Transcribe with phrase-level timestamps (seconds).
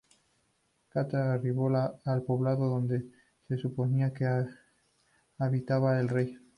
[0.91, 3.05] Cota arribó al poblado donde
[3.47, 4.25] se suponía que
[5.37, 6.39] habitaba el rey.